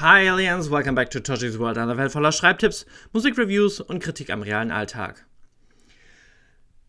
Hi 0.00 0.30
Aliens, 0.30 0.70
welcome 0.70 0.94
back 0.94 1.10
to 1.10 1.20
Toshi's 1.20 1.58
World, 1.58 1.76
einer 1.76 1.98
Welt 1.98 2.10
voller 2.10 2.32
Schreibtipps, 2.32 2.86
Musikreviews 3.12 3.80
und 3.80 4.02
Kritik 4.02 4.30
am 4.30 4.40
realen 4.40 4.70
Alltag. 4.70 5.26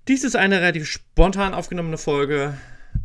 Dies 0.08 0.24
ist 0.24 0.38
eine 0.38 0.62
relativ 0.62 0.88
spontan 0.88 1.54
aufgenommene 1.54 1.98
Folge, 1.98 2.54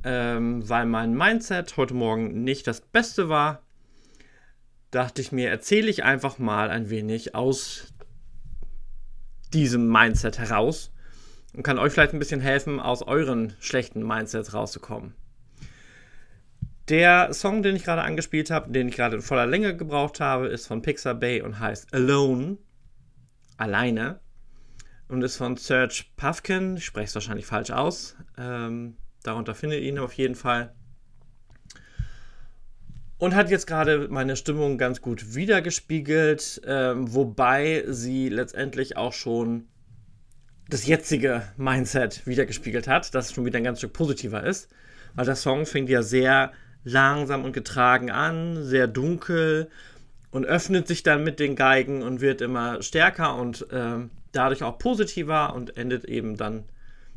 ähm, 0.05 0.69
weil 0.69 0.87
mein 0.87 1.13
Mindset 1.13 1.77
heute 1.77 1.95
Morgen 1.95 2.45
nicht 2.45 2.69
das 2.69 2.83
Beste 2.83 3.29
war. 3.29 3.65
Dachte 4.93 5.23
ich 5.23 5.33
mir, 5.33 5.51
erzähle 5.51 5.89
ich 5.89 6.05
einfach 6.05 6.39
mal 6.39 6.71
ein 6.71 6.89
wenig 6.89 7.35
aus 7.35 7.93
diesem 9.53 9.91
Mindset 9.91 10.39
heraus 10.39 10.93
und 11.53 11.65
kann 11.65 11.81
euch 11.81 11.93
vielleicht 11.93 12.13
ein 12.13 12.21
bisschen 12.21 12.41
helfen, 12.41 12.79
aus 12.79 13.03
euren 13.03 13.57
schlechten 13.59 14.07
Mindsets 14.07 14.55
rauszukommen. 14.55 15.17
Der 16.89 17.35
Song, 17.35 17.63
den 17.65 17.75
ich 17.75 17.85
gerade 17.85 18.03
angespielt 18.03 18.51
habe, 18.51 18.71
den 18.71 18.89
ich 18.89 18.97
gerade 18.97 19.17
in 19.17 19.23
voller 19.23 19.47
Länge 19.47 19.77
gebraucht 19.77 20.21
habe, 20.21 20.47
ist 20.47 20.69
von 20.69 20.83
Pixar 20.83 21.15
Bay 21.15 21.43
und 21.43 21.59
heißt 21.59 21.93
Alone. 21.93 22.59
Alleine. 23.57 24.21
Und 25.09 25.23
ist 25.23 25.37
von 25.37 25.57
Serge 25.57 26.05
Puffkin. 26.17 26.77
Ich 26.77 26.85
spreche 26.85 27.07
es 27.07 27.15
wahrscheinlich 27.15 27.47
falsch 27.47 27.71
aus. 27.71 28.17
Ähm, 28.39 28.97
darunter 29.25 29.55
findet 29.55 29.81
ihr 29.81 29.89
ihn 29.89 29.99
auf 29.99 30.13
jeden 30.13 30.37
Fall. 30.37 30.75
Und 33.19 33.35
hat 33.35 33.51
jetzt 33.51 33.67
gerade 33.67 34.09
meine 34.09 34.37
Stimmung 34.37 34.79
ganz 34.79 35.01
gut 35.01 35.35
wiedergespiegelt, 35.35 36.61
ähm, 36.67 37.13
wobei 37.15 37.85
sie 37.89 38.29
letztendlich 38.29 38.97
auch 38.97 39.13
schon 39.13 39.69
das 40.69 40.87
jetzige 40.87 41.43
Mindset 41.57 42.27
wiedergespiegelt 42.27 42.87
hat, 42.87 43.15
das 43.15 43.33
schon 43.33 43.45
wieder 43.45 43.57
ein 43.59 43.65
ganz 43.65 43.79
Stück 43.79 43.93
positiver 43.93 44.45
ist. 44.45 44.69
Weil 45.15 45.25
der 45.25 45.37
Song 45.37 45.65
fängt 45.67 45.89
ja 45.89 46.03
sehr 46.03 46.53
langsam 46.87 47.45
und 47.45 47.53
getragen 47.53 48.13
an, 48.13 48.63
sehr 48.63 48.87
dunkel 48.87 49.69
und 50.31 50.47
öffnet 50.47 50.87
sich 50.87 51.03
dann 51.03 51.25
mit 51.25 51.41
den 51.41 51.57
Geigen 51.57 52.03
und 52.03 52.21
wird 52.21 52.41
immer 52.41 52.81
stärker 52.81 53.35
und 53.35 53.71
äh, 53.73 54.09
dadurch 54.31 54.63
auch 54.63 54.79
positiver 54.79 55.53
und 55.55 55.77
endet 55.77 56.05
eben 56.05 56.37
dann 56.37 56.65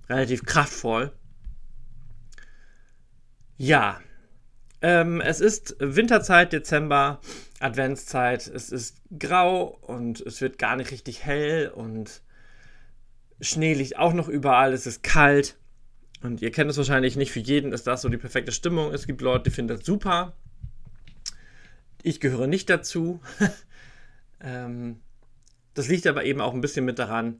relativ 0.09 0.43
kraftvoll. 0.43 1.11
Ja, 3.57 3.99
ähm, 4.81 5.21
es 5.21 5.39
ist 5.39 5.75
Winterzeit, 5.79 6.51
Dezember, 6.51 7.19
Adventszeit. 7.59 8.47
Es 8.47 8.71
ist 8.71 8.97
grau 9.19 9.77
und 9.81 10.19
es 10.21 10.41
wird 10.41 10.57
gar 10.57 10.77
nicht 10.77 10.89
richtig 10.89 11.25
hell 11.25 11.69
und 11.69 12.23
Schnee 13.39 13.75
liegt 13.75 13.99
auch 13.99 14.13
noch 14.13 14.29
überall. 14.29 14.73
Es 14.73 14.87
ist 14.87 15.03
kalt. 15.03 15.57
Und 16.21 16.41
ihr 16.41 16.51
kennt 16.51 16.69
es 16.69 16.77
wahrscheinlich 16.77 17.15
nicht, 17.15 17.31
für 17.31 17.39
jeden 17.39 17.71
ist 17.71 17.87
das 17.87 18.01
so 18.01 18.09
die 18.09 18.17
perfekte 18.17 18.51
Stimmung. 18.51 18.93
Es 18.93 19.07
gibt 19.07 19.21
Leute, 19.21 19.45
die 19.45 19.51
finden 19.51 19.75
das 19.75 19.85
super. 19.85 20.33
Ich 22.03 22.19
gehöre 22.19 22.47
nicht 22.47 22.69
dazu. 22.69 23.21
ähm, 24.41 24.99
das 25.73 25.87
liegt 25.87 26.07
aber 26.07 26.25
eben 26.25 26.41
auch 26.41 26.53
ein 26.53 26.61
bisschen 26.61 26.85
mit 26.85 26.99
daran, 26.99 27.39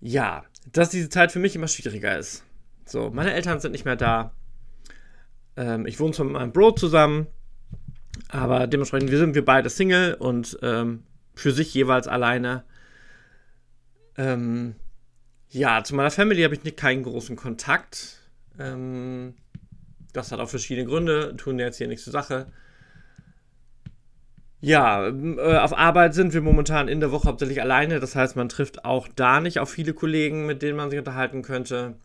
ja, 0.00 0.44
dass 0.72 0.90
diese 0.90 1.08
Zeit 1.08 1.32
für 1.32 1.38
mich 1.38 1.56
immer 1.56 1.68
schwieriger 1.68 2.18
ist. 2.18 2.44
So, 2.84 3.10
meine 3.10 3.32
Eltern 3.32 3.60
sind 3.60 3.72
nicht 3.72 3.84
mehr 3.84 3.96
da. 3.96 4.32
Ähm, 5.56 5.86
ich 5.86 5.98
wohne 5.98 6.12
zwar 6.12 6.26
mit 6.26 6.34
meinem 6.34 6.52
Bro 6.52 6.72
zusammen, 6.72 7.26
aber 8.28 8.66
dementsprechend 8.66 9.10
sind 9.10 9.34
wir 9.34 9.44
beide 9.44 9.70
Single 9.70 10.14
und 10.14 10.58
ähm, 10.62 11.04
für 11.34 11.52
sich 11.52 11.72
jeweils 11.72 12.08
alleine. 12.08 12.64
Ähm, 14.16 14.76
ja, 15.50 15.82
zu 15.84 15.94
meiner 15.94 16.10
Family 16.10 16.42
habe 16.42 16.54
ich 16.54 16.76
keinen 16.76 17.02
großen 17.02 17.36
Kontakt. 17.36 18.18
Ähm, 18.58 19.34
das 20.12 20.32
hat 20.32 20.40
auch 20.40 20.48
verschiedene 20.48 20.86
Gründe, 20.86 21.36
tun 21.36 21.58
jetzt 21.58 21.78
hier 21.78 21.88
nichts 21.88 22.04
zur 22.04 22.12
Sache. 22.12 22.46
Ja, 24.60 25.08
äh, 25.08 25.58
auf 25.58 25.76
Arbeit 25.76 26.14
sind 26.14 26.32
wir 26.32 26.40
momentan 26.40 26.88
in 26.88 27.00
der 27.00 27.12
Woche 27.12 27.28
hauptsächlich 27.28 27.60
alleine. 27.60 28.00
Das 28.00 28.16
heißt, 28.16 28.36
man 28.36 28.48
trifft 28.48 28.84
auch 28.84 29.08
da 29.14 29.40
nicht 29.40 29.60
auf 29.60 29.70
viele 29.70 29.92
Kollegen, 29.92 30.46
mit 30.46 30.62
denen 30.62 30.76
man 30.76 30.90
sich 30.90 30.98
unterhalten 30.98 31.42
könnte. 31.42 31.96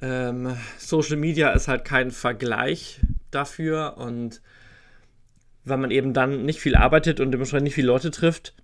Ähm, 0.00 0.56
Social 0.78 1.16
Media 1.16 1.50
ist 1.50 1.68
halt 1.68 1.84
kein 1.84 2.10
Vergleich 2.10 3.00
dafür 3.30 3.96
und 3.98 4.40
wenn 5.64 5.80
man 5.80 5.90
eben 5.90 6.14
dann 6.14 6.44
nicht 6.44 6.60
viel 6.60 6.76
arbeitet 6.76 7.20
und 7.20 7.32
dementsprechend 7.32 7.64
nicht 7.64 7.74
viele 7.74 7.88
Leute 7.88 8.10
trifft, 8.10 8.54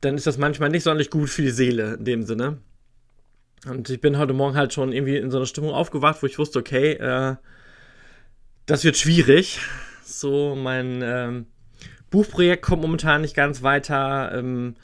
dann 0.00 0.16
ist 0.16 0.26
das 0.26 0.38
manchmal 0.38 0.68
nicht 0.68 0.82
sonderlich 0.82 1.10
gut 1.10 1.30
für 1.30 1.42
die 1.42 1.50
Seele 1.50 1.94
in 1.94 2.04
dem 2.04 2.22
Sinne. 2.24 2.58
Und 3.66 3.90
ich 3.90 4.00
bin 4.00 4.18
heute 4.18 4.32
Morgen 4.32 4.56
halt 4.56 4.72
schon 4.72 4.92
irgendwie 4.92 5.16
in 5.16 5.30
so 5.30 5.38
einer 5.38 5.46
Stimmung 5.46 5.70
aufgewacht, 5.70 6.22
wo 6.22 6.26
ich 6.26 6.38
wusste, 6.38 6.58
okay, 6.58 6.92
äh, 6.92 7.36
das 8.66 8.84
wird 8.84 8.96
schwierig. 8.96 9.60
So, 10.04 10.54
mein 10.54 11.00
ähm, 11.02 11.46
Buchprojekt 12.10 12.62
kommt 12.62 12.82
momentan 12.82 13.22
nicht 13.22 13.34
ganz 13.34 13.62
weiter. 13.62 14.32
Ähm, 14.34 14.76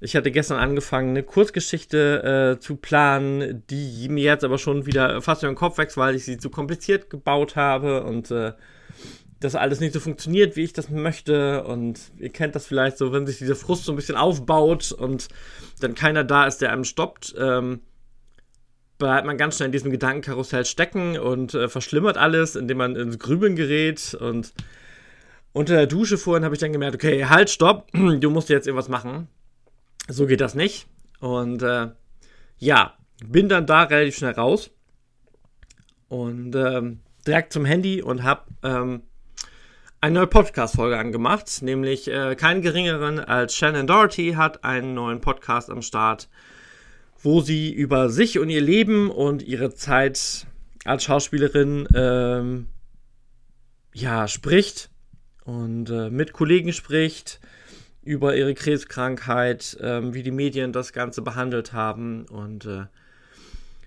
ich 0.00 0.14
hatte 0.14 0.30
gestern 0.30 0.58
angefangen, 0.58 1.10
eine 1.10 1.24
Kurzgeschichte 1.24 2.56
äh, 2.56 2.60
zu 2.60 2.76
planen, 2.76 3.64
die 3.68 4.08
mir 4.08 4.24
jetzt 4.24 4.44
aber 4.44 4.58
schon 4.58 4.86
wieder 4.86 5.20
fast 5.22 5.42
in 5.42 5.48
den 5.48 5.56
Kopf 5.56 5.78
wächst, 5.78 5.96
weil 5.96 6.14
ich 6.14 6.24
sie 6.24 6.38
zu 6.38 6.50
kompliziert 6.50 7.10
gebaut 7.10 7.56
habe 7.56 8.04
und 8.04 8.30
äh, 8.30 8.52
das 9.40 9.54
alles 9.54 9.80
nicht 9.80 9.92
so 9.92 10.00
funktioniert, 10.00 10.56
wie 10.56 10.64
ich 10.64 10.72
das 10.72 10.88
möchte. 10.88 11.64
Und 11.64 12.00
ihr 12.18 12.30
kennt 12.30 12.54
das 12.54 12.66
vielleicht 12.66 12.98
so, 12.98 13.12
wenn 13.12 13.26
sich 13.26 13.38
dieser 13.38 13.56
Frust 13.56 13.84
so 13.84 13.92
ein 13.92 13.96
bisschen 13.96 14.16
aufbaut 14.16 14.92
und 14.92 15.28
dann 15.80 15.94
keiner 15.94 16.24
da 16.24 16.46
ist, 16.46 16.58
der 16.58 16.72
einem 16.72 16.84
stoppt, 16.84 17.34
ähm, 17.38 17.80
bleibt 18.98 19.26
man 19.26 19.38
ganz 19.38 19.56
schnell 19.56 19.66
in 19.66 19.72
diesem 19.72 19.92
Gedankenkarussell 19.92 20.64
stecken 20.64 21.18
und 21.18 21.54
äh, 21.54 21.68
verschlimmert 21.68 22.16
alles, 22.16 22.56
indem 22.56 22.78
man 22.78 22.96
ins 22.96 23.18
Grübeln 23.18 23.54
gerät. 23.54 24.14
Und 24.14 24.52
unter 25.52 25.74
der 25.74 25.86
Dusche 25.86 26.18
vorhin 26.18 26.44
habe 26.44 26.56
ich 26.56 26.60
dann 26.60 26.72
gemerkt, 26.72 26.96
okay, 26.96 27.26
halt, 27.26 27.48
stopp, 27.48 27.90
du 27.92 28.30
musst 28.30 28.48
jetzt 28.48 28.66
irgendwas 28.66 28.88
machen. 28.88 29.28
So 30.08 30.26
geht 30.26 30.40
das 30.40 30.54
nicht. 30.54 30.88
Und 31.20 31.62
äh, 31.62 31.88
ja, 32.58 32.94
bin 33.24 33.48
dann 33.48 33.66
da 33.66 33.84
relativ 33.84 34.16
schnell 34.16 34.32
raus 34.32 34.70
und 36.08 36.54
ähm, 36.54 37.00
direkt 37.26 37.52
zum 37.52 37.64
Handy 37.64 38.02
und 38.02 38.22
habe 38.22 38.42
ähm, 38.62 39.02
eine 40.00 40.14
neue 40.14 40.26
Podcast-Folge 40.28 40.96
angemacht, 40.96 41.60
nämlich 41.62 42.08
äh, 42.08 42.36
keinen 42.36 42.62
geringeren 42.62 43.18
als 43.18 43.56
Shannon 43.56 43.88
Doherty 43.88 44.34
hat 44.36 44.62
einen 44.62 44.94
neuen 44.94 45.20
Podcast 45.20 45.70
am 45.70 45.82
Start, 45.82 46.28
wo 47.20 47.40
sie 47.40 47.72
über 47.72 48.08
sich 48.08 48.38
und 48.38 48.48
ihr 48.48 48.60
Leben 48.60 49.10
und 49.10 49.42
ihre 49.42 49.74
Zeit 49.74 50.46
als 50.84 51.02
Schauspielerin 51.02 51.88
ähm, 51.94 52.66
ja 53.92 54.28
spricht 54.28 54.90
und 55.44 55.90
äh, 55.90 56.10
mit 56.10 56.32
Kollegen 56.32 56.72
spricht 56.72 57.40
über 58.04 58.36
ihre 58.36 58.54
Krebskrankheit, 58.54 59.78
ähm, 59.80 60.14
wie 60.14 60.22
die 60.22 60.30
Medien 60.30 60.72
das 60.72 60.92
Ganze 60.92 61.22
behandelt 61.22 61.72
haben 61.72 62.24
und 62.26 62.66
äh, 62.66 62.84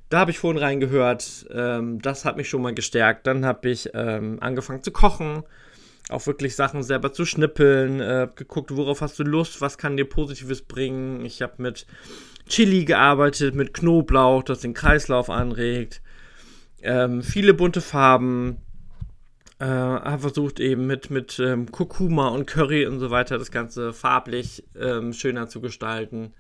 da 0.10 0.20
habe 0.20 0.32
ich 0.32 0.40
vorhin 0.40 0.62
reingehört. 0.62 1.48
Ähm, 1.52 2.02
das 2.02 2.26
hat 2.26 2.36
mich 2.36 2.50
schon 2.50 2.62
mal 2.62 2.74
gestärkt. 2.74 3.26
Dann 3.28 3.46
habe 3.46 3.70
ich 3.70 3.92
ähm, 3.94 4.40
angefangen 4.42 4.84
zu 4.84 4.92
kochen 4.92 5.44
auch 6.12 6.26
wirklich 6.28 6.56
Sachen 6.56 6.84
selber 6.84 7.14
zu 7.14 7.26
schnippeln, 7.26 8.00
äh, 8.00 8.28
geguckt, 8.36 8.76
worauf 8.76 9.02
hast 9.02 9.20
du 9.20 9.24
Lust, 9.24 9.62
was 9.62 9.78
kann 9.78 9.98
dir 9.98 10.06
Positives 10.06 10.62
bringen. 10.62 11.26
Ich 11.26 11.42
habe 11.42 11.54
mit 11.58 11.86
Chili 12.48 12.86
gearbeitet, 12.86 13.56
mit 13.56 13.74
Knoblauch, 13.74 14.44
das 14.44 14.60
den 14.60 14.74
Kreislauf 14.74 15.30
anregt. 15.30 16.02
Ähm, 16.82 17.22
viele 17.22 17.54
bunte 17.54 17.82
Farben. 17.82 18.58
Äh, 19.60 19.66
habe 19.66 20.20
versucht 20.22 20.60
eben 20.60 20.88
mit, 20.88 21.12
mit 21.12 21.38
ähm, 21.40 21.72
Kurkuma 21.72 22.30
und 22.30 22.48
Curry 22.48 22.88
und 22.88 23.00
so 23.00 23.12
weiter 23.12 23.38
das 23.38 23.52
Ganze 23.52 23.94
farblich 23.94 24.64
ähm, 24.76 25.14
schöner 25.14 25.50
zu 25.50 25.62
gestalten. 25.62 26.34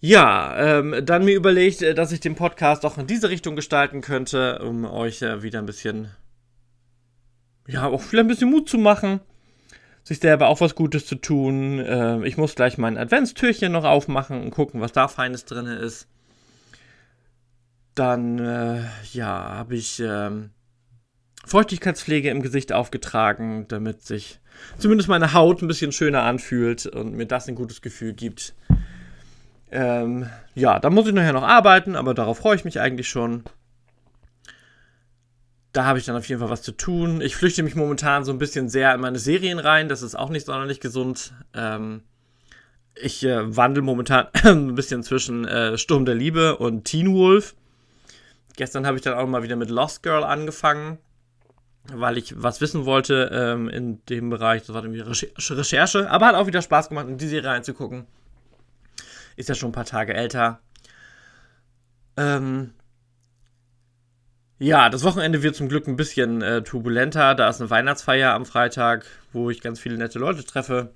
Ja, 0.00 0.56
ähm, 0.58 1.06
dann 1.06 1.24
mir 1.24 1.36
überlegt, 1.36 1.80
äh, 1.80 1.94
dass 1.94 2.10
ich 2.10 2.18
den 2.18 2.34
Podcast 2.34 2.84
auch 2.84 2.98
in 2.98 3.06
diese 3.06 3.30
Richtung 3.30 3.54
gestalten 3.54 4.00
könnte, 4.00 4.58
um 4.58 4.84
euch 4.84 5.22
äh, 5.22 5.44
wieder 5.44 5.60
ein 5.60 5.66
bisschen 5.66 6.08
ja, 7.66 7.86
auch 7.86 8.00
vielleicht 8.00 8.24
ein 8.24 8.28
bisschen 8.28 8.50
Mut 8.50 8.68
zu 8.68 8.78
machen, 8.78 9.20
sich 10.02 10.18
selber 10.18 10.48
auch 10.48 10.60
was 10.60 10.74
Gutes 10.74 11.06
zu 11.06 11.16
tun. 11.16 11.78
Äh, 11.78 12.26
ich 12.26 12.36
muss 12.36 12.54
gleich 12.54 12.78
mein 12.78 12.98
Adventstürchen 12.98 13.72
noch 13.72 13.84
aufmachen 13.84 14.42
und 14.42 14.50
gucken, 14.50 14.80
was 14.80 14.92
da 14.92 15.08
Feines 15.08 15.44
drin 15.44 15.66
ist. 15.66 16.08
Dann, 17.94 18.38
äh, 18.38 18.82
ja, 19.12 19.26
habe 19.26 19.76
ich 19.76 20.00
ähm, 20.00 20.50
Feuchtigkeitspflege 21.44 22.30
im 22.30 22.42
Gesicht 22.42 22.72
aufgetragen, 22.72 23.66
damit 23.68 24.02
sich 24.02 24.40
zumindest 24.78 25.08
meine 25.08 25.34
Haut 25.34 25.62
ein 25.62 25.68
bisschen 25.68 25.92
schöner 25.92 26.22
anfühlt 26.22 26.86
und 26.86 27.14
mir 27.14 27.26
das 27.26 27.48
ein 27.48 27.54
gutes 27.54 27.82
Gefühl 27.82 28.14
gibt. 28.14 28.54
Ähm, 29.70 30.28
ja, 30.54 30.78
da 30.78 30.90
muss 30.90 31.06
ich 31.06 31.14
nachher 31.14 31.32
noch 31.32 31.42
arbeiten, 31.42 31.96
aber 31.96 32.14
darauf 32.14 32.38
freue 32.38 32.56
ich 32.56 32.64
mich 32.64 32.80
eigentlich 32.80 33.08
schon 33.08 33.44
da 35.72 35.84
habe 35.84 35.98
ich 35.98 36.04
dann 36.04 36.16
auf 36.16 36.28
jeden 36.28 36.40
Fall 36.40 36.50
was 36.50 36.62
zu 36.62 36.72
tun. 36.72 37.20
Ich 37.20 37.36
flüchte 37.36 37.62
mich 37.62 37.74
momentan 37.74 38.24
so 38.24 38.32
ein 38.32 38.38
bisschen 38.38 38.68
sehr 38.68 38.94
in 38.94 39.00
meine 39.00 39.18
Serien 39.18 39.58
rein. 39.58 39.88
Das 39.88 40.02
ist 40.02 40.14
auch 40.14 40.28
nicht 40.28 40.46
sonderlich 40.46 40.80
gesund. 40.80 41.32
Ähm, 41.54 42.02
ich 42.94 43.24
äh, 43.24 43.56
wandle 43.56 43.82
momentan 43.82 44.28
ein 44.44 44.74
bisschen 44.74 45.02
zwischen 45.02 45.46
äh, 45.46 45.78
Sturm 45.78 46.04
der 46.04 46.14
Liebe 46.14 46.56
und 46.58 46.84
Teen 46.84 47.14
Wolf. 47.14 47.54
Gestern 48.56 48.86
habe 48.86 48.96
ich 48.98 49.02
dann 49.02 49.14
auch 49.14 49.26
mal 49.26 49.42
wieder 49.42 49.56
mit 49.56 49.70
Lost 49.70 50.02
Girl 50.02 50.24
angefangen. 50.24 50.98
weil 51.90 52.18
ich 52.18 52.40
was 52.40 52.60
wissen 52.60 52.84
wollte 52.84 53.30
ähm, 53.32 53.68
in 53.68 54.04
dem 54.06 54.28
Bereich. 54.28 54.62
Das 54.62 54.74
war 54.74 54.84
irgendwie 54.84 55.00
Recherche, 55.00 56.10
aber 56.10 56.26
hat 56.26 56.34
auch 56.34 56.46
wieder 56.46 56.60
Spaß 56.62 56.90
gemacht, 56.90 57.08
in 57.08 57.16
die 57.16 57.28
Serie 57.28 57.50
reinzugucken. 57.50 58.06
Ist 59.36 59.48
ja 59.48 59.54
schon 59.54 59.70
ein 59.70 59.72
paar 59.74 59.86
Tage 59.86 60.12
älter. 60.12 60.60
Ähm, 62.18 62.74
ja, 64.62 64.88
das 64.88 65.02
Wochenende 65.02 65.42
wird 65.42 65.56
zum 65.56 65.68
Glück 65.68 65.88
ein 65.88 65.96
bisschen 65.96 66.40
äh, 66.40 66.62
turbulenter. 66.62 67.34
Da 67.34 67.48
ist 67.48 67.60
eine 67.60 67.68
Weihnachtsfeier 67.68 68.32
am 68.32 68.46
Freitag, 68.46 69.06
wo 69.32 69.50
ich 69.50 69.60
ganz 69.60 69.80
viele 69.80 69.98
nette 69.98 70.20
Leute 70.20 70.44
treffe. 70.44 70.94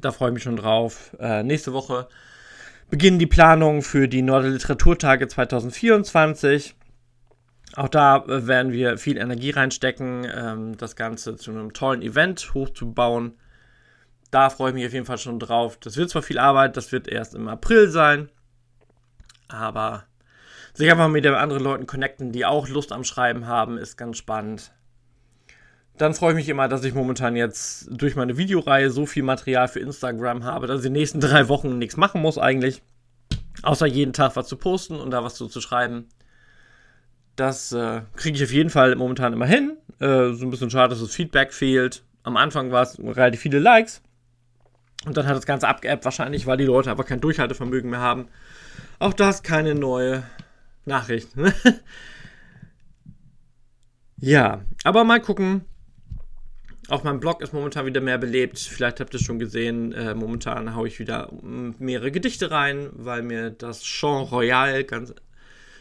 Da 0.00 0.12
freue 0.12 0.28
ich 0.30 0.34
mich 0.34 0.42
schon 0.44 0.54
drauf. 0.54 1.16
Äh, 1.18 1.42
nächste 1.42 1.72
Woche 1.72 2.06
beginnen 2.88 3.18
die 3.18 3.26
Planungen 3.26 3.82
für 3.82 4.06
die 4.06 4.22
Nordliteraturtage 4.22 5.26
2024. 5.26 6.76
Auch 7.74 7.88
da 7.88 8.18
äh, 8.18 8.46
werden 8.46 8.70
wir 8.70 8.96
viel 8.96 9.16
Energie 9.16 9.50
reinstecken, 9.50 10.24
ähm, 10.32 10.76
das 10.76 10.94
Ganze 10.94 11.34
zu 11.34 11.50
einem 11.50 11.72
tollen 11.72 12.00
Event 12.00 12.54
hochzubauen. 12.54 13.38
Da 14.30 14.50
freue 14.50 14.70
ich 14.70 14.74
mich 14.74 14.86
auf 14.86 14.92
jeden 14.92 15.06
Fall 15.06 15.18
schon 15.18 15.40
drauf. 15.40 15.78
Das 15.78 15.96
wird 15.96 16.10
zwar 16.10 16.22
viel 16.22 16.38
Arbeit, 16.38 16.76
das 16.76 16.92
wird 16.92 17.08
erst 17.08 17.34
im 17.34 17.48
April 17.48 17.88
sein, 17.88 18.28
aber 19.48 20.07
sich 20.78 20.90
einfach 20.92 21.08
mit 21.08 21.26
anderen 21.26 21.62
Leuten 21.62 21.86
connecten, 21.86 22.30
die 22.30 22.46
auch 22.46 22.68
Lust 22.68 22.92
am 22.92 23.02
Schreiben 23.02 23.48
haben, 23.48 23.78
ist 23.78 23.96
ganz 23.96 24.16
spannend. 24.16 24.70
Dann 25.96 26.14
freue 26.14 26.30
ich 26.30 26.36
mich 26.36 26.48
immer, 26.48 26.68
dass 26.68 26.84
ich 26.84 26.94
momentan 26.94 27.34
jetzt 27.34 27.88
durch 27.90 28.14
meine 28.14 28.38
Videoreihe 28.38 28.88
so 28.90 29.04
viel 29.04 29.24
Material 29.24 29.66
für 29.66 29.80
Instagram 29.80 30.44
habe, 30.44 30.68
dass 30.68 30.80
ich 30.80 30.86
in 30.86 30.94
den 30.94 31.00
nächsten 31.00 31.18
drei 31.18 31.48
Wochen 31.48 31.78
nichts 31.78 31.96
machen 31.96 32.22
muss 32.22 32.38
eigentlich. 32.38 32.80
Außer 33.62 33.86
jeden 33.86 34.12
Tag 34.12 34.36
was 34.36 34.46
zu 34.46 34.56
posten 34.56 35.00
und 35.00 35.10
da 35.10 35.24
was 35.24 35.34
zu, 35.34 35.48
zu 35.48 35.60
schreiben. 35.60 36.06
Das 37.34 37.72
äh, 37.72 38.02
kriege 38.14 38.36
ich 38.36 38.44
auf 38.44 38.52
jeden 38.52 38.70
Fall 38.70 38.94
momentan 38.94 39.32
immer 39.32 39.46
hin. 39.46 39.76
Äh, 39.98 40.30
so 40.30 40.46
ein 40.46 40.50
bisschen 40.50 40.70
schade, 40.70 40.90
dass 40.90 41.00
das 41.00 41.12
Feedback 41.12 41.52
fehlt. 41.52 42.04
Am 42.22 42.36
Anfang 42.36 42.70
war 42.70 42.82
es 42.82 42.96
relativ 43.00 43.40
viele 43.40 43.58
Likes. 43.58 44.00
Und 45.06 45.16
dann 45.16 45.26
hat 45.26 45.36
das 45.36 45.46
Ganze 45.46 45.66
abgeappt, 45.66 46.04
wahrscheinlich, 46.04 46.46
weil 46.46 46.56
die 46.56 46.64
Leute 46.64 46.92
einfach 46.92 47.06
kein 47.06 47.20
Durchhaltevermögen 47.20 47.90
mehr 47.90 48.00
haben. 48.00 48.28
Auch 49.00 49.12
das 49.12 49.42
keine 49.42 49.74
neue 49.74 50.22
Nachricht. 50.88 51.28
ja, 54.16 54.64
aber 54.84 55.04
mal 55.04 55.20
gucken. 55.20 55.64
Auch 56.88 57.04
mein 57.04 57.20
Blog 57.20 57.42
ist 57.42 57.52
momentan 57.52 57.86
wieder 57.86 58.00
mehr 58.00 58.18
belebt. 58.18 58.58
Vielleicht 58.58 58.98
habt 58.98 59.14
ihr 59.14 59.20
es 59.20 59.26
schon 59.26 59.38
gesehen. 59.38 59.92
Äh, 59.92 60.14
momentan 60.14 60.74
haue 60.74 60.88
ich 60.88 60.98
wieder 60.98 61.30
mehrere 61.78 62.10
Gedichte 62.10 62.50
rein, 62.50 62.88
weil 62.94 63.22
mir 63.22 63.50
das 63.50 63.82
Chant 63.82 64.32
Royal 64.32 64.84
ganz 64.84 65.14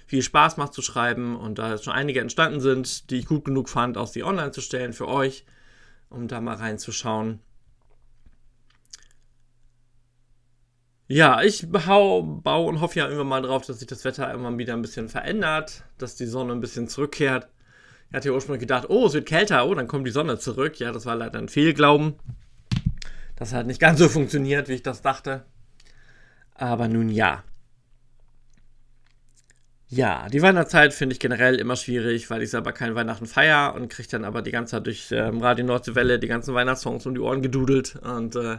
viel 0.06 0.22
Spaß 0.22 0.58
macht 0.58 0.74
zu 0.74 0.82
schreiben 0.82 1.36
und 1.36 1.60
da 1.60 1.78
schon 1.78 1.94
einige 1.94 2.22
entstanden 2.22 2.62
sind, 2.62 3.10
die 3.10 3.20
ich 3.20 3.26
gut 3.26 3.46
genug 3.46 3.70
fand, 3.70 3.98
auch 3.98 4.08
sie 4.08 4.24
online 4.24 4.52
zu 4.52 4.62
stellen 4.62 4.94
für 4.94 5.08
euch, 5.08 5.46
um 6.10 6.28
da 6.28 6.40
mal 6.40 6.56
reinzuschauen. 6.56 7.40
Ja, 11.08 11.42
ich 11.42 11.68
baue 11.72 12.68
und 12.68 12.82
hoffe 12.82 13.00
ja 13.00 13.08
immer 13.08 13.24
mal 13.24 13.42
drauf, 13.42 13.66
dass 13.66 13.80
sich 13.80 13.88
das 13.88 14.04
Wetter 14.04 14.34
immer 14.34 14.58
wieder 14.58 14.74
ein 14.74 14.82
bisschen 14.82 15.08
verändert, 15.08 15.84
dass 15.98 16.16
die 16.16 16.26
Sonne 16.26 16.52
ein 16.52 16.60
bisschen 16.60 16.90
zurückkehrt. 16.90 17.48
Ich 18.10 18.16
hatte 18.16 18.30
ja 18.30 18.34
ursprünglich 18.34 18.62
gedacht, 18.62 18.90
oh, 18.90 19.08
es 19.08 19.14
wird 19.14 19.26
kälter, 19.26 19.66
oh, 19.68 19.74
dann 19.74 19.88
kommt 19.88 20.06
die 20.06 20.12
Sonne 20.12 20.38
zurück. 20.38 20.80
Ja, 20.80 20.92
das 20.92 21.06
war 21.06 21.16
leider 21.16 21.40
ein 21.40 21.50
Fehlglauben. 21.50 22.16
Das 23.38 23.54
hat 23.54 23.68
nicht 23.68 23.80
ganz 23.80 24.00
so 24.00 24.10
funktioniert, 24.10 24.68
wie 24.68 24.74
ich 24.74 24.84
das 24.84 25.02
dachte. 25.02 25.46
Aber 26.56 26.88
nun 26.88 27.10
ja. 27.10 27.44
Ja, 29.90 30.28
die 30.28 30.42
Weihnachtszeit 30.42 30.94
finde 30.94 31.14
ich 31.14 31.20
generell 31.20 31.56
immer 31.56 31.78
schwierig, 31.78 32.30
weil 32.30 32.42
ich 32.42 32.50
selber 32.50 32.74
kein 32.74 32.96
Weihnachten 32.96 33.26
feier 33.26 33.74
und 33.76 33.88
kriege 33.88 34.10
dann 34.10 34.26
aber 34.26 34.42
die 34.42 34.52
ganze 34.52 34.72
Zeit 34.72 34.86
durch 34.86 35.10
ähm, 35.12 35.42
Radio 35.42 35.66
Nordwelle 35.66 36.20
die 36.20 36.28
ganzen 36.28 36.54
Weihnachtssongs 36.54 37.06
um 37.06 37.16
die 37.16 37.22
Ohren 37.22 37.42
gedudelt 37.42 37.96
und 37.96 38.36
äh, 38.36 38.58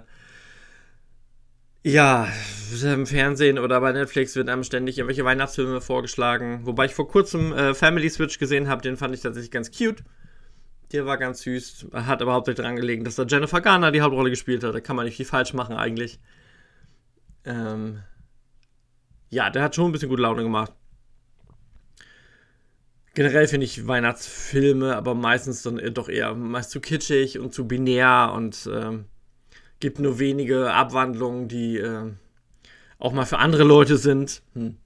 ja, 1.83 2.29
im 2.83 3.07
Fernsehen 3.07 3.59
oder 3.59 3.81
bei 3.81 3.93
Netflix 3.93 4.37
wird 4.37 4.49
einem 4.49 4.65
ständig 4.65 4.99
irgendwelche 4.99 5.25
Weihnachtsfilme 5.25 5.81
vorgeschlagen. 5.81 6.61
Wobei 6.65 6.87
ich 6.87 6.95
vor 6.95 7.09
kurzem 7.09 7.53
äh, 7.53 7.75
Family 7.75 8.11
Switch 8.11 8.39
gesehen 8.39 8.69
habe, 8.69 8.83
den 8.83 8.97
fand 8.97 9.15
ich 9.15 9.23
tatsächlich 9.23 9.51
ganz 9.51 9.71
cute. 9.71 10.03
Der 10.93 11.07
war 11.07 11.19
ganz 11.19 11.43
süß, 11.43 11.89
hat 11.93 12.23
aber 12.23 12.33
hauptsächlich 12.33 12.63
daran 12.63 12.77
gelegen, 12.77 13.05
dass 13.05 13.17
da 13.17 13.25
Jennifer 13.25 13.61
Garner 13.61 13.93
die 13.93 14.01
Hauptrolle 14.01 14.31
gespielt 14.31 14.65
hat. 14.65 14.75
Da 14.75 14.81
kann 14.81 14.97
man 14.97 15.05
nicht 15.05 15.17
viel 15.17 15.27
falsch 15.27 15.53
machen 15.53 15.77
eigentlich. 15.77 16.19
Ähm, 17.45 18.01
ja, 19.31 19.51
der 19.51 19.63
hat 19.63 19.75
schon 19.75 19.87
ein 19.87 19.93
bisschen 19.93 20.09
gute 20.09 20.23
Laune 20.23 20.43
gemacht. 20.43 20.73
Generell 23.15 23.49
finde 23.49 23.65
ich 23.67 23.87
Weihnachtsfilme 23.87 24.97
aber 24.97 25.15
meistens 25.15 25.63
dann 25.63 25.81
doch 25.93 26.09
eher 26.09 26.35
meist 26.35 26.71
zu 26.71 26.81
kitschig 26.81 27.39
und 27.39 27.53
zu 27.53 27.67
binär 27.67 28.33
und 28.35 28.69
ähm, 28.73 29.07
gibt 29.81 29.99
nur 29.99 30.19
wenige 30.19 30.73
Abwandlungen, 30.73 31.49
die 31.49 31.79
äh, 31.79 32.11
auch 32.99 33.13
mal 33.13 33.27
für 33.27 33.39
andere 33.39 33.65
Leute 33.65 33.97
sind. 33.97 34.43
Hm. 34.55 34.77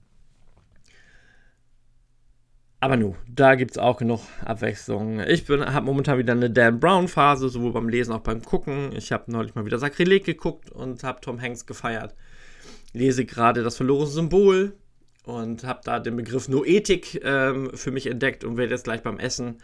Aber 2.80 2.96
nu, 2.96 3.14
da 3.32 3.54
gibt 3.54 3.70
es 3.70 3.78
auch 3.78 3.96
genug 3.96 4.22
Abwechslung. 4.44 5.20
Ich 5.20 5.48
habe 5.48 5.86
momentan 5.86 6.18
wieder 6.18 6.32
eine 6.32 6.50
Dan 6.50 6.80
Brown-Phase, 6.80 7.48
sowohl 7.48 7.72
beim 7.72 7.88
Lesen 7.88 8.12
auch 8.12 8.22
beim 8.22 8.42
Gucken. 8.42 8.90
Ich 8.96 9.12
habe 9.12 9.30
neulich 9.30 9.54
mal 9.54 9.64
wieder 9.64 9.78
Sakrileg 9.78 10.24
geguckt 10.24 10.68
und 10.72 11.04
habe 11.04 11.20
Tom 11.20 11.40
Hanks 11.40 11.64
gefeiert. 11.64 12.16
Lese 12.92 13.24
gerade 13.24 13.62
das 13.62 13.76
verlorene 13.76 14.10
Symbol 14.10 14.74
und 15.24 15.62
habe 15.62 15.80
da 15.84 16.00
den 16.00 16.16
Begriff 16.16 16.48
Noetik 16.48 17.24
ähm, 17.24 17.70
für 17.72 17.92
mich 17.92 18.08
entdeckt 18.08 18.42
und 18.42 18.56
werde 18.56 18.72
jetzt 18.72 18.84
gleich 18.84 19.02
beim 19.02 19.20
Essen 19.20 19.58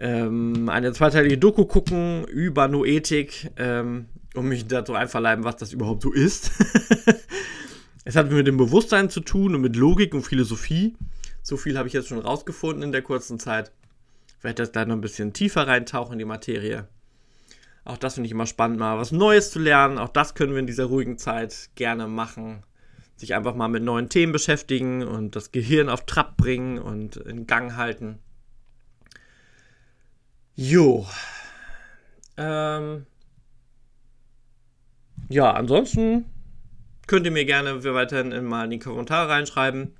ähm, 0.00 0.68
eine 0.68 0.92
zweiteilige 0.92 1.38
Doku 1.38 1.66
gucken 1.66 2.24
über 2.24 2.68
Noetik, 2.68 3.50
ähm, 3.56 4.06
um 4.34 4.48
mich 4.48 4.66
dazu 4.66 4.94
einverleiben, 4.94 5.44
was 5.44 5.56
das 5.56 5.72
überhaupt 5.72 6.02
so 6.02 6.12
ist. 6.12 6.50
es 8.04 8.16
hat 8.16 8.30
mit 8.30 8.46
dem 8.46 8.56
Bewusstsein 8.56 9.10
zu 9.10 9.20
tun 9.20 9.54
und 9.54 9.60
mit 9.60 9.76
Logik 9.76 10.14
und 10.14 10.22
Philosophie. 10.22 10.96
So 11.42 11.56
viel 11.56 11.78
habe 11.78 11.88
ich 11.88 11.94
jetzt 11.94 12.08
schon 12.08 12.18
rausgefunden 12.18 12.82
in 12.82 12.92
der 12.92 13.02
kurzen 13.02 13.38
Zeit. 13.38 13.70
Ich 14.38 14.44
werde 14.44 14.62
jetzt 14.62 14.72
gleich 14.72 14.86
noch 14.86 14.96
ein 14.96 15.00
bisschen 15.00 15.32
tiefer 15.32 15.66
reintauchen 15.66 16.14
in 16.14 16.18
die 16.18 16.24
Materie. 16.24 16.88
Auch 17.84 17.98
das 17.98 18.14
finde 18.14 18.26
ich 18.26 18.32
immer 18.32 18.46
spannend, 18.46 18.78
mal 18.78 18.98
was 18.98 19.12
Neues 19.12 19.50
zu 19.50 19.58
lernen. 19.58 19.98
Auch 19.98 20.08
das 20.08 20.34
können 20.34 20.52
wir 20.52 20.60
in 20.60 20.66
dieser 20.66 20.86
ruhigen 20.86 21.18
Zeit 21.18 21.70
gerne 21.74 22.08
machen 22.08 22.62
sich 23.20 23.34
einfach 23.34 23.54
mal 23.54 23.68
mit 23.68 23.82
neuen 23.82 24.08
Themen 24.08 24.32
beschäftigen 24.32 25.02
und 25.02 25.36
das 25.36 25.52
Gehirn 25.52 25.88
auf 25.88 26.06
Trab 26.06 26.36
bringen 26.36 26.78
und 26.78 27.16
in 27.16 27.46
Gang 27.46 27.76
halten. 27.76 28.18
Jo. 30.60 31.06
Ähm. 32.36 33.06
Ja, 35.30 35.52
ansonsten 35.52 36.26
könnt 37.06 37.24
ihr 37.24 37.32
mir 37.32 37.46
gerne 37.46 37.82
weiterhin 37.82 38.44
mal 38.44 38.64
in 38.64 38.70
die 38.72 38.78
Kommentare 38.78 39.30
reinschreiben, 39.30 39.96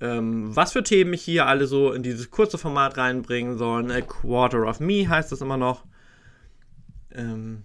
ähm, 0.00 0.56
was 0.56 0.72
für 0.72 0.82
Themen 0.82 1.12
ich 1.12 1.22
hier 1.22 1.44
alle 1.44 1.66
so 1.66 1.92
in 1.92 2.02
dieses 2.02 2.30
kurze 2.30 2.56
Format 2.56 2.96
reinbringen 2.96 3.58
sollen. 3.58 3.90
A 3.90 4.00
Quarter 4.00 4.66
of 4.66 4.80
Me 4.80 5.06
heißt 5.06 5.30
das 5.30 5.42
immer 5.42 5.58
noch. 5.58 5.84
Ähm, 7.10 7.64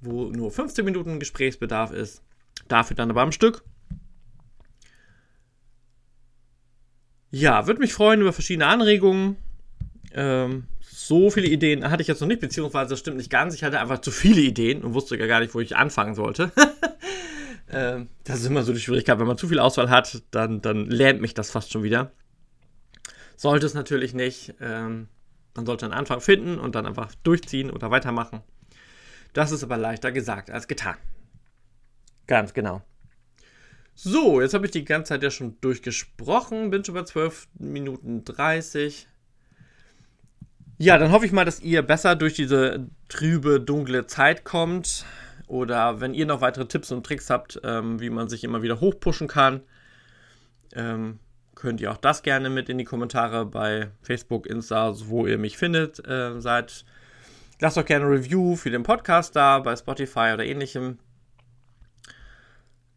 wo 0.00 0.30
nur 0.30 0.50
15 0.50 0.86
Minuten 0.86 1.20
Gesprächsbedarf 1.20 1.92
ist. 1.92 2.22
Dafür 2.66 2.96
dann 2.96 3.10
aber 3.10 3.20
am 3.20 3.32
Stück. 3.32 3.62
Ja, 7.30 7.66
würde 7.66 7.80
mich 7.80 7.92
freuen 7.92 8.22
über 8.22 8.32
verschiedene 8.32 8.66
Anregungen. 8.68 9.36
Ähm, 10.14 10.64
so 10.80 11.30
viele 11.30 11.48
Ideen 11.48 11.90
hatte 11.90 12.02
ich 12.02 12.08
jetzt 12.08 12.20
noch 12.20 12.28
nicht, 12.28 12.40
beziehungsweise 12.40 12.90
das 12.90 13.00
stimmt 13.00 13.16
nicht 13.16 13.30
ganz. 13.30 13.54
Ich 13.54 13.64
hatte 13.64 13.80
einfach 13.80 14.00
zu 14.00 14.10
viele 14.10 14.40
Ideen 14.40 14.82
und 14.82 14.94
wusste 14.94 15.18
gar 15.18 15.40
nicht, 15.40 15.54
wo 15.54 15.60
ich 15.60 15.76
anfangen 15.76 16.14
sollte. 16.14 16.52
ähm, 17.70 18.08
das 18.22 18.40
ist 18.40 18.46
immer 18.46 18.62
so 18.62 18.72
die 18.72 18.80
Schwierigkeit. 18.80 19.18
Wenn 19.18 19.26
man 19.26 19.36
zu 19.36 19.48
viel 19.48 19.58
Auswahl 19.58 19.90
hat, 19.90 20.22
dann, 20.30 20.62
dann 20.62 20.86
lähmt 20.86 21.20
mich 21.20 21.34
das 21.34 21.50
fast 21.50 21.72
schon 21.72 21.82
wieder. 21.82 22.12
Sollte 23.36 23.66
es 23.66 23.74
natürlich 23.74 24.14
nicht. 24.14 24.54
Ähm, 24.60 25.08
man 25.54 25.66
sollte 25.66 25.84
einen 25.84 25.94
Anfang 25.94 26.20
finden 26.20 26.58
und 26.58 26.74
dann 26.74 26.86
einfach 26.86 27.14
durchziehen 27.22 27.70
oder 27.70 27.90
weitermachen. 27.90 28.42
Das 29.32 29.50
ist 29.50 29.64
aber 29.64 29.76
leichter 29.76 30.12
gesagt 30.12 30.50
als 30.50 30.68
getan. 30.68 30.96
Ganz 32.26 32.54
genau. 32.54 32.82
So, 33.96 34.40
jetzt 34.40 34.54
habe 34.54 34.66
ich 34.66 34.72
die 34.72 34.84
ganze 34.84 35.10
Zeit 35.10 35.22
ja 35.22 35.30
schon 35.30 35.60
durchgesprochen. 35.60 36.70
Bin 36.70 36.84
schon 36.84 36.94
bei 36.94 37.04
12 37.04 37.48
Minuten 37.58 38.24
30. 38.24 39.08
Ja, 40.78 40.98
dann 40.98 41.12
hoffe 41.12 41.26
ich 41.26 41.32
mal, 41.32 41.44
dass 41.44 41.60
ihr 41.60 41.82
besser 41.82 42.16
durch 42.16 42.34
diese 42.34 42.88
trübe, 43.08 43.60
dunkle 43.60 44.06
Zeit 44.06 44.44
kommt. 44.44 45.04
Oder 45.46 46.00
wenn 46.00 46.14
ihr 46.14 46.26
noch 46.26 46.40
weitere 46.40 46.66
Tipps 46.66 46.90
und 46.90 47.04
Tricks 47.04 47.30
habt, 47.30 47.60
ähm, 47.64 48.00
wie 48.00 48.10
man 48.10 48.28
sich 48.28 48.44
immer 48.44 48.62
wieder 48.62 48.80
hochpushen 48.80 49.28
kann, 49.28 49.60
ähm, 50.74 51.18
könnt 51.54 51.80
ihr 51.80 51.92
auch 51.92 51.96
das 51.96 52.22
gerne 52.22 52.50
mit 52.50 52.68
in 52.68 52.78
die 52.78 52.84
Kommentare 52.84 53.46
bei 53.46 53.88
Facebook, 54.02 54.46
Insta, 54.46 54.92
wo 55.06 55.26
ihr 55.26 55.38
mich 55.38 55.56
findet, 55.56 56.04
äh, 56.08 56.40
seid. 56.40 56.84
Lasst 57.60 57.76
doch 57.76 57.84
gerne 57.84 58.06
ein 58.06 58.10
Review 58.10 58.56
für 58.56 58.70
den 58.70 58.82
Podcast 58.82 59.36
da, 59.36 59.60
bei 59.60 59.76
Spotify 59.76 60.32
oder 60.34 60.44
ähnlichem. 60.44 60.98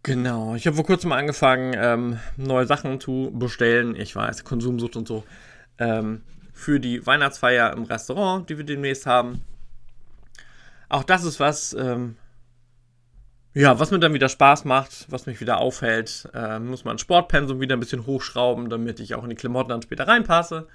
Genau, 0.01 0.55
ich 0.55 0.65
habe 0.65 0.77
vor 0.77 0.85
kurzem 0.85 1.11
angefangen, 1.11 1.75
ähm, 1.77 2.19
neue 2.37 2.65
Sachen 2.65 2.99
zu 2.99 3.31
bestellen. 3.35 3.95
Ich 3.95 4.15
weiß, 4.15 4.45
Konsumsucht 4.45 4.95
und 4.95 5.07
so. 5.07 5.25
Ähm, 5.77 6.21
für 6.57 6.79
die 6.79 7.05
Weihnachtsfeier 7.05 7.71
im 7.73 7.83
Restaurant, 7.83 8.49
die 8.49 8.57
wir 8.57 8.65
demnächst 8.65 9.05
haben. 9.05 9.43
Auch 10.89 11.03
das 11.03 11.23
ist 11.23 11.39
was, 11.39 11.73
ähm, 11.73 12.17
ja, 13.53 13.79
was 13.79 13.91
mir 13.91 13.99
dann 13.99 14.13
wieder 14.13 14.29
Spaß 14.29 14.65
macht, 14.65 15.05
was 15.09 15.27
mich 15.27 15.39
wieder 15.39 15.59
aufhält. 15.59 16.27
Äh, 16.33 16.59
muss 16.59 16.83
man 16.83 16.97
Sportpensum 16.97 17.61
wieder 17.61 17.75
ein 17.75 17.79
bisschen 17.79 18.05
hochschrauben, 18.05 18.69
damit 18.69 18.99
ich 18.99 19.15
auch 19.15 19.23
in 19.23 19.29
die 19.29 19.35
Klamotten 19.35 19.69
dann 19.69 19.81
später 19.81 20.07
reinpasse. 20.07 20.67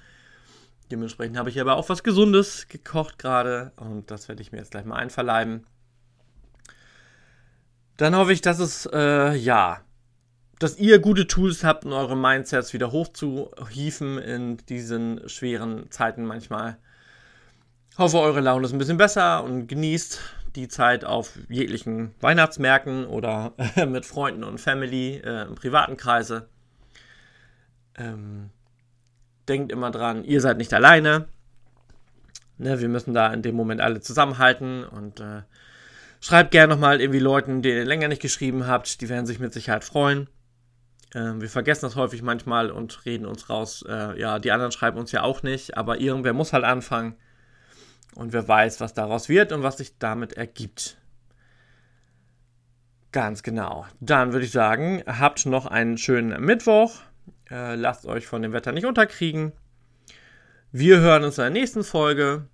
Dementsprechend 0.89 1.37
habe 1.37 1.49
ich 1.49 1.59
aber 1.59 1.75
auch 1.75 1.89
was 1.89 2.03
Gesundes 2.03 2.67
gekocht 2.67 3.19
gerade 3.19 3.71
und 3.75 4.09
das 4.09 4.27
werde 4.27 4.41
ich 4.41 4.51
mir 4.51 4.59
jetzt 4.59 4.71
gleich 4.71 4.85
mal 4.85 4.95
einverleiben. 4.95 5.65
Dann 7.97 8.15
hoffe 8.15 8.33
ich, 8.33 8.41
dass 8.41 8.59
es, 8.59 8.87
äh, 8.91 9.35
ja, 9.35 9.81
dass 10.63 10.77
ihr 10.77 10.99
gute 10.99 11.27
Tools 11.27 11.65
habt, 11.65 11.83
um 11.83 11.91
eure 11.91 12.15
Mindsets 12.15 12.71
wieder 12.71 12.93
hochzuhieven 12.93 14.17
in 14.17 14.57
diesen 14.69 15.27
schweren 15.27 15.91
Zeiten 15.91 16.23
manchmal. 16.23 16.77
Hoffe, 17.97 18.19
eure 18.19 18.39
Laune 18.39 18.65
ist 18.65 18.71
ein 18.71 18.79
bisschen 18.79 18.97
besser 18.97 19.43
und 19.43 19.67
genießt 19.67 20.21
die 20.55 20.69
Zeit 20.69 21.03
auf 21.03 21.37
jeglichen 21.49 22.15
Weihnachtsmärkten 22.21 23.05
oder 23.05 23.51
mit 23.87 24.05
Freunden 24.05 24.45
und 24.45 24.61
Family 24.61 25.17
äh, 25.17 25.47
im 25.47 25.55
privaten 25.55 25.97
Kreise. 25.97 26.47
Ähm, 27.97 28.49
denkt 29.49 29.69
immer 29.69 29.91
dran, 29.91 30.23
ihr 30.23 30.39
seid 30.39 30.57
nicht 30.57 30.73
alleine. 30.73 31.27
Ne, 32.57 32.79
wir 32.79 32.87
müssen 32.87 33.13
da 33.13 33.33
in 33.33 33.41
dem 33.41 33.55
Moment 33.55 33.81
alle 33.81 33.99
zusammenhalten 33.99 34.85
und 34.85 35.19
äh, 35.19 35.41
schreibt 36.21 36.51
gerne 36.51 36.73
nochmal 36.73 37.01
irgendwie 37.01 37.19
Leuten, 37.19 37.61
denen 37.61 37.79
ihr 37.79 37.85
länger 37.85 38.07
nicht 38.07 38.21
geschrieben 38.21 38.65
habt. 38.65 39.01
Die 39.01 39.09
werden 39.09 39.25
sich 39.25 39.39
mit 39.39 39.51
Sicherheit 39.51 39.83
freuen. 39.83 40.29
Äh, 41.13 41.39
wir 41.39 41.49
vergessen 41.49 41.85
das 41.85 41.95
häufig 41.95 42.21
manchmal 42.21 42.71
und 42.71 43.05
reden 43.05 43.25
uns 43.25 43.49
raus. 43.49 43.83
Äh, 43.87 44.19
ja, 44.19 44.39
die 44.39 44.51
anderen 44.51 44.71
schreiben 44.71 44.97
uns 44.97 45.11
ja 45.11 45.23
auch 45.23 45.43
nicht, 45.43 45.77
aber 45.77 45.99
irgendwer 45.99 46.33
muss 46.33 46.53
halt 46.53 46.63
anfangen. 46.63 47.15
Und 48.15 48.33
wer 48.33 48.47
weiß, 48.47 48.79
was 48.79 48.93
daraus 48.93 49.29
wird 49.29 49.51
und 49.51 49.63
was 49.63 49.77
sich 49.77 49.97
damit 49.97 50.33
ergibt. 50.33 50.97
Ganz 53.11 53.43
genau. 53.43 53.85
Dann 53.99 54.33
würde 54.33 54.45
ich 54.45 54.51
sagen, 54.51 55.03
habt 55.05 55.45
noch 55.45 55.65
einen 55.65 55.97
schönen 55.97 56.43
Mittwoch. 56.43 56.95
Äh, 57.49 57.75
lasst 57.75 58.05
euch 58.05 58.27
von 58.27 58.41
dem 58.41 58.53
Wetter 58.53 58.71
nicht 58.71 58.85
unterkriegen. 58.85 59.53
Wir 60.71 60.99
hören 60.99 61.23
uns 61.23 61.37
in 61.37 61.43
der 61.43 61.51
nächsten 61.51 61.83
Folge. 61.83 62.47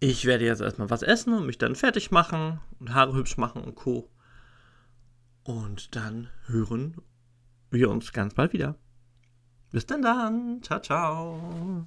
Ich 0.00 0.24
werde 0.24 0.44
jetzt 0.44 0.60
erstmal 0.60 0.90
was 0.90 1.02
essen 1.02 1.32
und 1.34 1.46
mich 1.46 1.58
dann 1.58 1.76
fertig 1.76 2.10
machen 2.10 2.60
und 2.80 2.92
Haare 2.92 3.14
hübsch 3.14 3.36
machen 3.36 3.62
und 3.62 3.76
Co. 3.76 4.10
Und 5.44 5.94
dann 5.94 6.28
hören 6.46 6.96
wir 7.74 7.90
uns 7.90 8.12
ganz 8.12 8.34
bald 8.34 8.52
wieder. 8.52 8.76
Bis 9.70 9.86
dann 9.86 10.02
dann. 10.02 10.62
Ciao, 10.62 10.80
ciao. 10.80 11.86